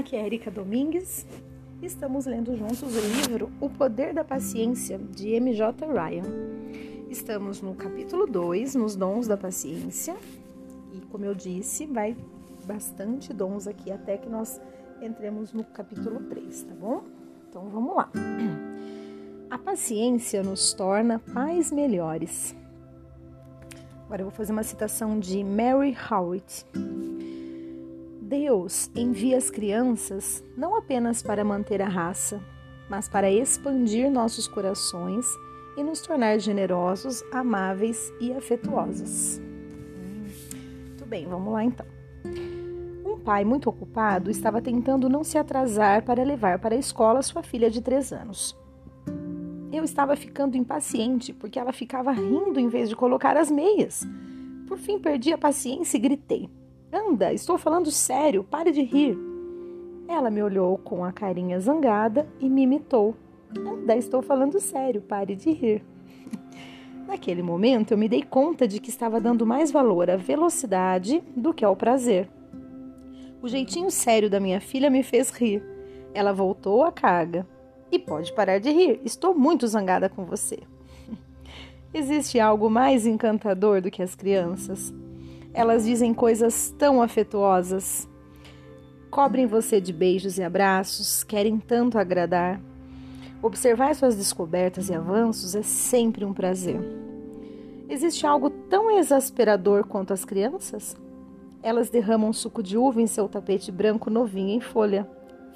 [0.00, 1.26] Aqui é Erika Domingues.
[1.82, 5.86] Estamos lendo juntos o livro O Poder da Paciência, de M.J.
[5.86, 6.24] Ryan.
[7.10, 10.16] Estamos no capítulo 2, nos dons da paciência.
[10.94, 12.16] E como eu disse, vai
[12.64, 14.58] bastante dons aqui até que nós
[15.02, 17.04] entremos no capítulo 3, tá bom?
[17.50, 18.10] Então vamos lá.
[19.50, 22.56] A paciência nos torna pais melhores.
[24.06, 26.64] Agora eu vou fazer uma citação de Mary Howitt.
[28.30, 32.40] Deus envia as crianças não apenas para manter a raça,
[32.88, 35.26] mas para expandir nossos corações
[35.76, 39.40] e nos tornar generosos, amáveis e afetuosos.
[40.86, 41.84] Muito bem, vamos lá então.
[43.04, 47.42] Um pai muito ocupado estava tentando não se atrasar para levar para a escola sua
[47.42, 48.56] filha de três anos.
[49.72, 54.06] Eu estava ficando impaciente porque ela ficava rindo em vez de colocar as meias.
[54.68, 56.59] Por fim, perdi a paciência e gritei:
[56.92, 59.16] Anda, estou falando sério, pare de rir.
[60.08, 63.14] Ela me olhou com a carinha zangada e me imitou.
[63.56, 65.84] Anda, estou falando sério, pare de rir.
[67.06, 71.54] Naquele momento, eu me dei conta de que estava dando mais valor à velocidade do
[71.54, 72.28] que ao prazer.
[73.40, 75.62] O jeitinho sério da minha filha me fez rir.
[76.12, 77.46] Ela voltou à carga.
[77.92, 80.58] E pode parar de rir, estou muito zangada com você.
[81.94, 84.92] Existe algo mais encantador do que as crianças?
[85.52, 88.08] Elas dizem coisas tão afetuosas.
[89.10, 92.60] Cobrem você de beijos e abraços, querem tanto agradar.
[93.42, 96.80] Observar suas descobertas e avanços é sempre um prazer.
[97.88, 100.96] Existe algo tão exasperador quanto as crianças?
[101.62, 105.08] Elas derramam suco de uva em seu tapete branco novinho em folha,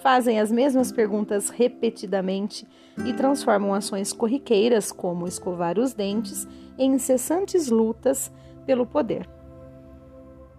[0.00, 2.66] fazem as mesmas perguntas repetidamente
[3.04, 6.46] e transformam ações corriqueiras, como escovar os dentes,
[6.78, 8.30] em incessantes lutas
[8.64, 9.39] pelo poder.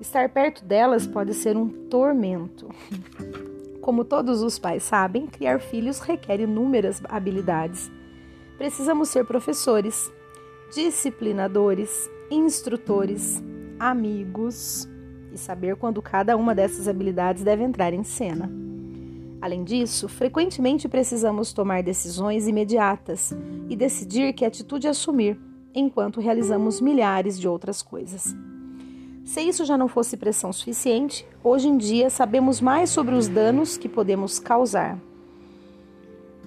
[0.01, 2.67] Estar perto delas pode ser um tormento.
[3.81, 7.91] Como todos os pais sabem, criar filhos requer inúmeras habilidades.
[8.57, 10.11] Precisamos ser professores,
[10.73, 13.43] disciplinadores, instrutores,
[13.79, 14.89] amigos
[15.31, 18.51] e saber quando cada uma dessas habilidades deve entrar em cena.
[19.39, 23.35] Além disso, frequentemente precisamos tomar decisões imediatas
[23.69, 25.39] e decidir que atitude assumir,
[25.75, 28.35] enquanto realizamos milhares de outras coisas.
[29.23, 33.77] Se isso já não fosse pressão suficiente, hoje em dia sabemos mais sobre os danos
[33.77, 34.99] que podemos causar.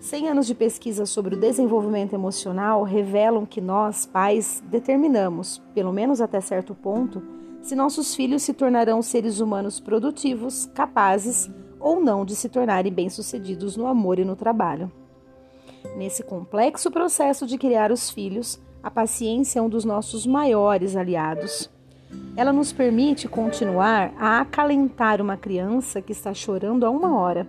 [0.01, 6.21] Cem anos de pesquisa sobre o desenvolvimento emocional revelam que nós, pais, determinamos, pelo menos
[6.21, 7.23] até certo ponto,
[7.63, 13.79] se nossos filhos se tornarão seres humanos produtivos, capazes ou não de se tornarem bem-sucedidos
[13.79, 14.93] no amor e no trabalho.
[15.97, 21.71] Nesse complexo processo de criar os filhos, a paciência é um dos nossos maiores aliados.
[22.37, 27.47] Ela nos permite continuar a acalentar uma criança que está chorando há uma hora,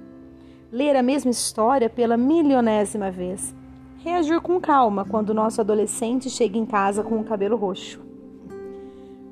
[0.72, 3.56] ler a mesma história pela milionésima vez,
[3.98, 8.00] reagir com calma quando nosso adolescente chega em casa com o cabelo roxo.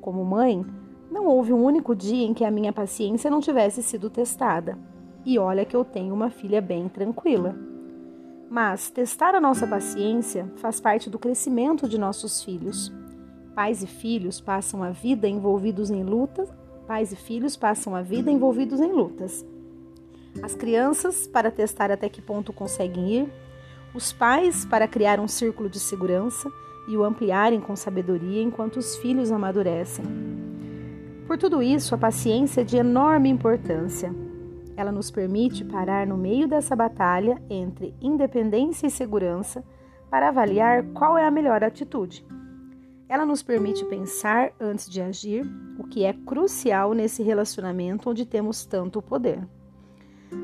[0.00, 0.64] Como mãe,
[1.10, 4.76] não houve um único dia em que a minha paciência não tivesse sido testada.
[5.24, 7.54] E olha que eu tenho uma filha bem tranquila.
[8.50, 12.92] Mas testar a nossa paciência faz parte do crescimento de nossos filhos.
[13.54, 16.52] Pais e filhos passam a vida envolvidos em lutas.
[16.88, 19.46] Pais e filhos passam a vida envolvidos em lutas.
[20.42, 23.32] As crianças para testar até que ponto conseguem ir,
[23.94, 26.50] os pais para criar um círculo de segurança
[26.88, 30.04] e o ampliarem com sabedoria enquanto os filhos amadurecem.
[31.24, 34.12] Por tudo isso, a paciência é de enorme importância.
[34.76, 39.64] Ela nos permite parar no meio dessa batalha entre independência e segurança
[40.10, 42.26] para avaliar qual é a melhor atitude.
[43.08, 45.46] Ela nos permite pensar antes de agir,
[45.78, 49.46] o que é crucial nesse relacionamento onde temos tanto poder.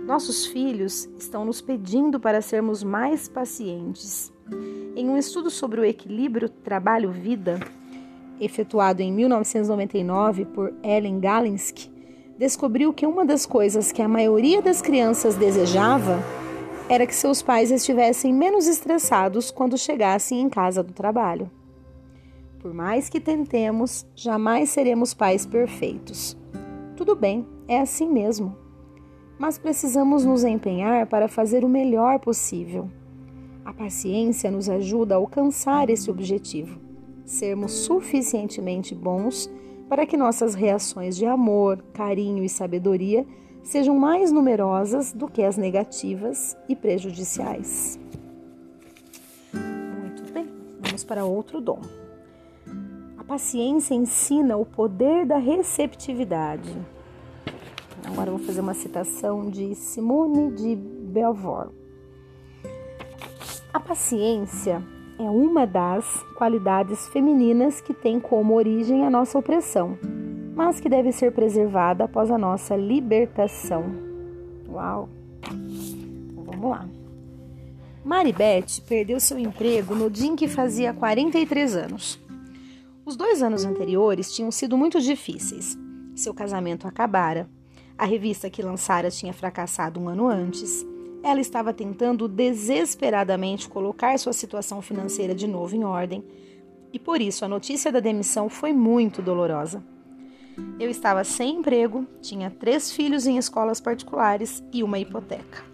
[0.06, 4.32] Nossos filhos estão nos pedindo para sermos mais pacientes.
[4.94, 7.58] Em um estudo sobre o equilíbrio trabalho-vida,
[8.38, 11.90] efetuado em 1999 por Ellen Galinsky,
[12.38, 16.22] descobriu que uma das coisas que a maioria das crianças desejava
[16.88, 21.50] era que seus pais estivessem menos estressados quando chegassem em casa do trabalho.
[22.60, 26.36] Por mais que tentemos, jamais seremos pais perfeitos.
[26.94, 28.54] Tudo bem, é assim mesmo.
[29.38, 32.90] Mas precisamos nos empenhar para fazer o melhor possível.
[33.64, 36.78] A paciência nos ajuda a alcançar esse objetivo,
[37.24, 39.50] sermos suficientemente bons
[39.88, 43.26] para que nossas reações de amor, carinho e sabedoria
[43.62, 47.98] sejam mais numerosas do que as negativas e prejudiciais.
[49.54, 50.46] Muito bem,
[50.82, 51.80] vamos para outro dom
[53.30, 56.76] paciência ensina o poder da receptividade.
[58.04, 61.68] Agora eu vou fazer uma citação de Simone de Beauvoir.
[63.72, 64.82] A paciência
[65.16, 66.04] é uma das
[66.36, 69.96] qualidades femininas que tem como origem a nossa opressão,
[70.56, 73.84] mas que deve ser preservada após a nossa libertação.
[74.68, 75.08] Uau!
[75.46, 76.88] Então vamos lá.
[78.04, 82.29] Maribeth perdeu seu emprego no dia em que fazia 43 anos.
[83.10, 85.76] Os dois anos anteriores tinham sido muito difíceis.
[86.14, 87.50] Seu casamento acabara.
[87.98, 90.86] A revista que lançara tinha fracassado um ano antes.
[91.20, 96.22] Ela estava tentando desesperadamente colocar sua situação financeira de novo em ordem,
[96.92, 99.82] e por isso a notícia da demissão foi muito dolorosa.
[100.78, 105.64] Eu estava sem emprego, tinha três filhos em escolas particulares e uma hipoteca.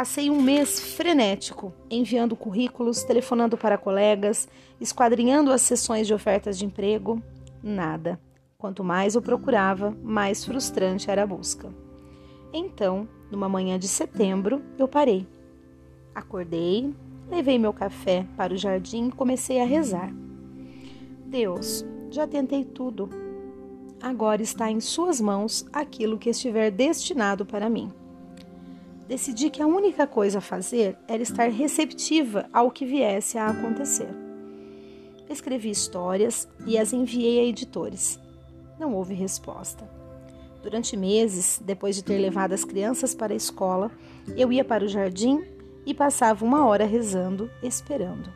[0.00, 4.48] Passei um mês frenético, enviando currículos, telefonando para colegas,
[4.80, 7.22] esquadrinhando as sessões de ofertas de emprego.
[7.62, 8.18] Nada.
[8.56, 11.68] Quanto mais eu procurava, mais frustrante era a busca.
[12.50, 15.26] Então, numa manhã de setembro, eu parei.
[16.14, 16.94] Acordei,
[17.28, 20.10] levei meu café para o jardim e comecei a rezar.
[21.26, 23.10] Deus, já tentei tudo.
[24.00, 27.92] Agora está em Suas mãos aquilo que estiver destinado para mim
[29.10, 34.08] decidi que a única coisa a fazer era estar receptiva ao que viesse a acontecer.
[35.28, 38.20] Escrevi histórias e as enviei a editores.
[38.78, 39.90] Não houve resposta.
[40.62, 43.90] Durante meses, depois de ter levado as crianças para a escola,
[44.36, 45.42] eu ia para o jardim
[45.84, 48.32] e passava uma hora rezando, esperando.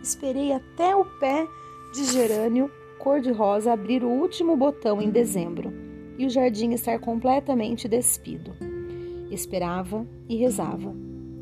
[0.00, 1.44] Esperei até o pé
[1.92, 2.70] de gerânio
[3.00, 5.72] cor-de-rosa abrir o último botão em dezembro
[6.16, 8.73] e o jardim estar completamente despido.
[9.34, 10.94] Esperava e rezava,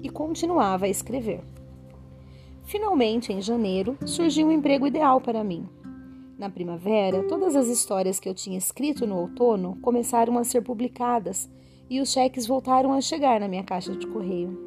[0.03, 1.45] e continuava a escrever.
[2.65, 5.69] Finalmente, em janeiro, surgiu um emprego ideal para mim.
[6.39, 11.51] Na primavera, todas as histórias que eu tinha escrito no outono começaram a ser publicadas
[11.91, 14.59] e os cheques voltaram a chegar na minha caixa de correio.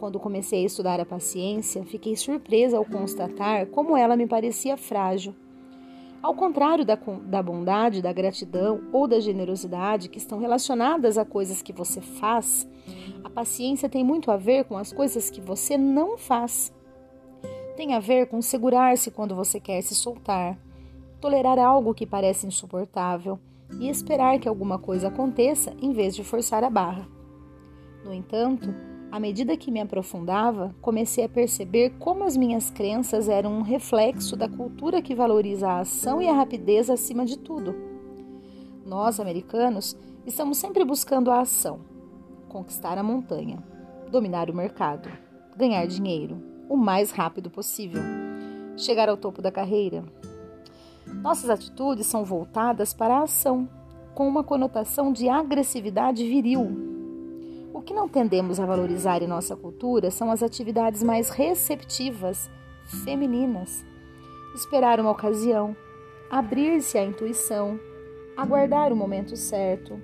[0.00, 5.32] Quando comecei a estudar a paciência, fiquei surpresa ao constatar como ela me parecia frágil
[6.24, 11.60] ao contrário da, da bondade, da gratidão ou da generosidade, que estão relacionadas a coisas
[11.60, 12.66] que você faz,
[13.22, 16.72] a paciência tem muito a ver com as coisas que você não faz.
[17.76, 20.58] Tem a ver com segurar-se quando você quer se soltar,
[21.20, 23.38] tolerar algo que parece insuportável
[23.78, 27.06] e esperar que alguma coisa aconteça em vez de forçar a barra.
[28.02, 28.74] No entanto,
[29.14, 34.34] à medida que me aprofundava, comecei a perceber como as minhas crenças eram um reflexo
[34.34, 37.76] da cultura que valoriza a ação e a rapidez acima de tudo.
[38.84, 39.96] Nós, americanos,
[40.26, 41.78] estamos sempre buscando a ação,
[42.48, 43.62] conquistar a montanha,
[44.10, 45.08] dominar o mercado,
[45.56, 48.02] ganhar dinheiro o mais rápido possível,
[48.76, 50.04] chegar ao topo da carreira.
[51.06, 53.68] Nossas atitudes são voltadas para a ação,
[54.12, 56.83] com uma conotação de agressividade viril
[57.84, 62.50] que não tendemos a valorizar em nossa cultura são as atividades mais receptivas,
[63.04, 63.84] femininas.
[64.54, 65.76] Esperar uma ocasião,
[66.30, 67.78] abrir-se à intuição,
[68.36, 70.00] aguardar o momento certo,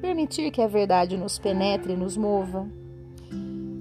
[0.00, 2.68] permitir que a verdade nos penetre e nos mova.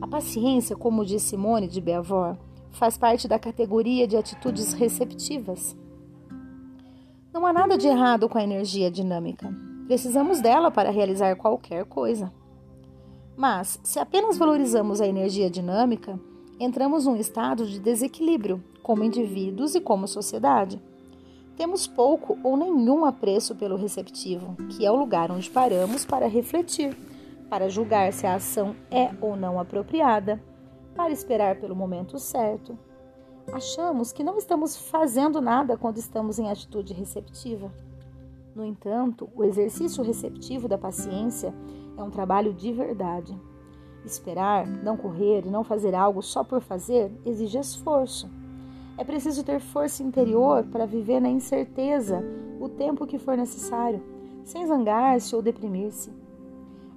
[0.01, 2.37] A paciência, como diz Simone de Beauvoir,
[2.71, 5.75] faz parte da categoria de atitudes receptivas.
[7.33, 9.53] Não há nada de errado com a energia dinâmica.
[9.87, 12.31] Precisamos dela para realizar qualquer coisa.
[13.37, 16.19] Mas, se apenas valorizamos a energia dinâmica,
[16.59, 20.81] entramos num estado de desequilíbrio, como indivíduos e como sociedade.
[21.57, 26.95] Temos pouco ou nenhum apreço pelo receptivo, que é o lugar onde paramos para refletir,
[27.49, 30.41] para julgar se a ação é ou não apropriada,
[30.95, 32.77] para esperar pelo momento certo.
[33.51, 37.71] Achamos que não estamos fazendo nada quando estamos em atitude receptiva.
[38.55, 41.53] No entanto, o exercício receptivo da paciência
[41.97, 43.37] é um trabalho de verdade.
[44.05, 48.29] Esperar, não correr e não fazer algo só por fazer exige esforço.
[48.97, 52.23] É preciso ter força interior para viver na incerteza
[52.59, 54.01] o tempo que for necessário,
[54.43, 56.11] sem zangar-se ou deprimir-se.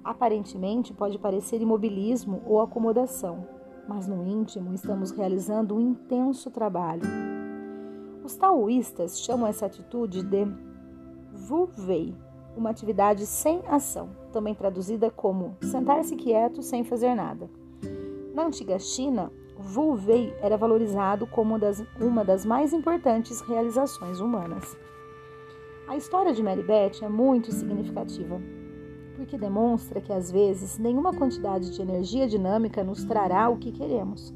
[0.03, 3.45] Aparentemente pode parecer imobilismo ou acomodação,
[3.87, 7.03] mas no íntimo estamos realizando um intenso trabalho.
[8.23, 10.45] Os taoístas chamam essa atitude de
[11.49, 12.15] Wu Wei,
[12.59, 17.49] uma atividade sem ação, também traduzida como sentar-se quieto sem fazer nada.
[18.33, 19.31] Na antiga China,
[19.75, 24.77] Wu Wei era valorizado como das, uma das mais importantes realizações humanas.
[25.87, 28.39] A história de Mary Beth é muito significativa,
[29.15, 34.33] porque demonstra que às vezes nenhuma quantidade de energia dinâmica nos trará o que queremos.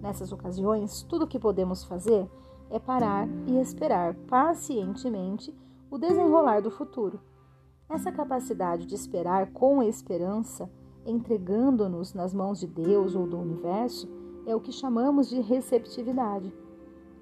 [0.00, 2.28] Nessas ocasiões, tudo o que podemos fazer
[2.70, 5.52] é parar e esperar pacientemente
[5.90, 7.18] o desenrolar do futuro
[7.88, 10.70] Essa capacidade de esperar com esperança,
[11.06, 14.08] entregando-nos nas mãos de Deus ou do universo,
[14.46, 16.52] é o que chamamos de receptividade.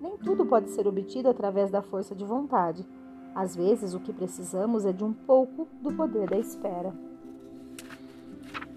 [0.00, 2.87] Nem tudo pode ser obtido através da força de vontade.
[3.35, 6.95] Às vezes, o que precisamos é de um pouco do poder da espera.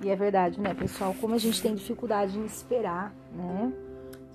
[0.03, 1.15] E é verdade, né, pessoal?
[1.19, 3.73] Como a gente tem dificuldade em esperar, né?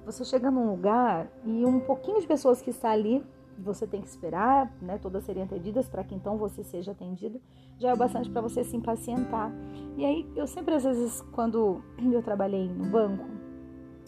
[0.06, 3.24] Você chega num lugar e um pouquinho de pessoas que está ali,
[3.58, 4.98] você tem que esperar, né?
[4.98, 7.40] Todas serem atendidas para que então você seja atendido,
[7.78, 9.52] já é o bastante para você se impacientar.
[9.96, 13.26] E aí, eu sempre, às vezes, quando eu trabalhei no banco,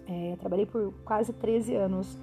[0.07, 2.19] é, trabalhei por quase 13 anos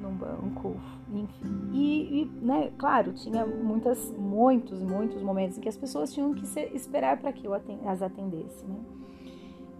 [0.00, 0.76] num banco,
[1.12, 1.70] enfim.
[1.72, 6.44] E, e, né, claro, tinha muitas, muitos, muitos momentos em que as pessoas tinham que
[6.74, 8.78] esperar para que eu as atendesse, né?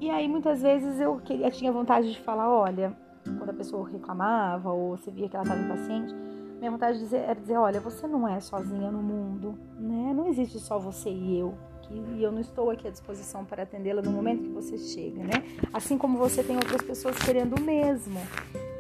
[0.01, 2.97] E aí muitas vezes eu, queria, tinha vontade de falar, olha,
[3.37, 6.15] quando a pessoa reclamava ou você via que ela estava impaciente,
[6.59, 10.13] minha vontade de dizer, era dizer, olha, você não é sozinha no mundo, né?
[10.15, 11.55] Não existe só você e eu.
[11.91, 15.45] e eu não estou aqui à disposição para atendê-la no momento que você chega, né?
[15.73, 18.19] Assim como você tem outras pessoas querendo o mesmo.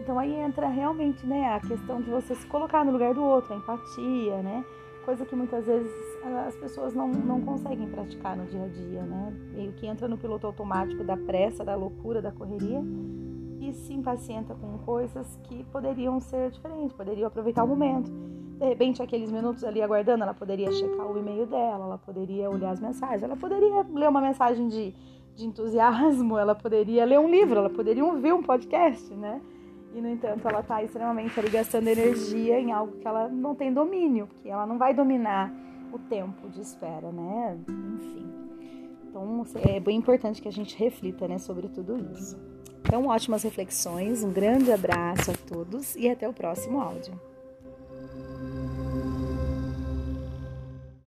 [0.00, 3.54] Então aí entra realmente, né, a questão de você se colocar no lugar do outro,
[3.54, 4.64] a empatia, né?
[5.04, 5.90] Coisa que muitas vezes
[6.46, 9.32] as pessoas não, não conseguem praticar no dia a dia, né?
[9.54, 12.82] Meio que entra no piloto automático da pressa, da loucura, da correria
[13.60, 18.10] e se impacienta com coisas que poderiam ser diferentes, poderiam aproveitar o momento.
[18.58, 22.70] De repente, aqueles minutos ali aguardando, ela poderia checar o e-mail dela, ela poderia olhar
[22.70, 24.94] as mensagens, ela poderia ler uma mensagem de,
[25.34, 29.40] de entusiasmo, ela poderia ler um livro, ela poderia ouvir um podcast, né?
[29.94, 33.72] E, no entanto, ela está extremamente ali gastando energia em algo que ela não tem
[33.72, 35.52] domínio, que ela não vai dominar
[35.92, 37.58] o tempo de espera, né?
[37.68, 38.26] Enfim.
[39.08, 42.38] Então, é bem importante que a gente reflita né, sobre tudo isso.
[42.80, 47.18] Então, ótimas reflexões, um grande abraço a todos e até o próximo áudio.